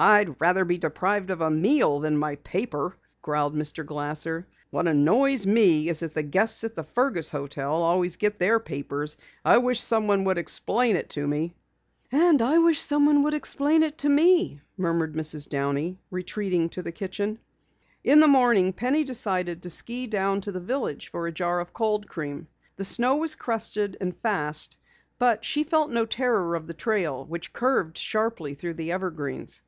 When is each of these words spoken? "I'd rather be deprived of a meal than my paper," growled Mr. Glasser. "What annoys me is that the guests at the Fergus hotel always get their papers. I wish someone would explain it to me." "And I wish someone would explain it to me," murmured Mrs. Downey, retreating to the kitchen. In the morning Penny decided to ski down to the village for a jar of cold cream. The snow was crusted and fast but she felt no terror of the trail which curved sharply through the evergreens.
"I'd 0.00 0.40
rather 0.40 0.64
be 0.64 0.78
deprived 0.78 1.28
of 1.30 1.40
a 1.40 1.50
meal 1.50 1.98
than 1.98 2.16
my 2.16 2.36
paper," 2.36 2.96
growled 3.20 3.56
Mr. 3.56 3.84
Glasser. 3.84 4.46
"What 4.70 4.86
annoys 4.86 5.44
me 5.44 5.88
is 5.88 5.98
that 5.98 6.14
the 6.14 6.22
guests 6.22 6.62
at 6.62 6.76
the 6.76 6.84
Fergus 6.84 7.32
hotel 7.32 7.82
always 7.82 8.16
get 8.16 8.38
their 8.38 8.60
papers. 8.60 9.16
I 9.44 9.58
wish 9.58 9.80
someone 9.80 10.22
would 10.22 10.38
explain 10.38 10.94
it 10.94 11.08
to 11.10 11.26
me." 11.26 11.56
"And 12.12 12.40
I 12.40 12.58
wish 12.58 12.80
someone 12.80 13.24
would 13.24 13.34
explain 13.34 13.82
it 13.82 13.98
to 13.98 14.08
me," 14.08 14.60
murmured 14.76 15.14
Mrs. 15.16 15.48
Downey, 15.48 15.98
retreating 16.12 16.68
to 16.68 16.82
the 16.84 16.92
kitchen. 16.92 17.40
In 18.04 18.20
the 18.20 18.28
morning 18.28 18.72
Penny 18.72 19.02
decided 19.02 19.64
to 19.64 19.68
ski 19.70 20.06
down 20.06 20.40
to 20.42 20.52
the 20.52 20.60
village 20.60 21.10
for 21.10 21.26
a 21.26 21.32
jar 21.32 21.58
of 21.58 21.72
cold 21.72 22.06
cream. 22.06 22.46
The 22.76 22.84
snow 22.84 23.16
was 23.16 23.34
crusted 23.34 23.96
and 24.00 24.16
fast 24.16 24.76
but 25.18 25.44
she 25.44 25.64
felt 25.64 25.90
no 25.90 26.06
terror 26.06 26.54
of 26.54 26.68
the 26.68 26.72
trail 26.74 27.24
which 27.24 27.52
curved 27.52 27.98
sharply 27.98 28.54
through 28.54 28.74
the 28.74 28.92
evergreens. 28.92 29.62